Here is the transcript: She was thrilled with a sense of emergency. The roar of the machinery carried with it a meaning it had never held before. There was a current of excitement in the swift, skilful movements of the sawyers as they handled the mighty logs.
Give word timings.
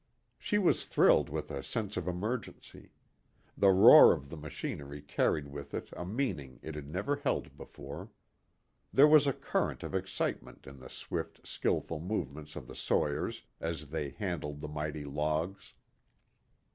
She 0.39 0.57
was 0.57 0.87
thrilled 0.87 1.29
with 1.29 1.51
a 1.51 1.61
sense 1.63 1.95
of 1.95 2.07
emergency. 2.07 2.93
The 3.55 3.69
roar 3.69 4.13
of 4.13 4.31
the 4.31 4.35
machinery 4.35 4.99
carried 4.99 5.45
with 5.49 5.75
it 5.75 5.89
a 5.93 6.03
meaning 6.07 6.59
it 6.63 6.73
had 6.73 6.89
never 6.89 7.17
held 7.17 7.55
before. 7.55 8.09
There 8.91 9.05
was 9.07 9.27
a 9.27 9.31
current 9.33 9.83
of 9.83 9.93
excitement 9.93 10.65
in 10.65 10.79
the 10.79 10.89
swift, 10.89 11.45
skilful 11.45 11.99
movements 11.99 12.55
of 12.55 12.65
the 12.65 12.75
sawyers 12.75 13.43
as 13.59 13.89
they 13.89 14.09
handled 14.09 14.59
the 14.61 14.67
mighty 14.67 15.03
logs. 15.05 15.75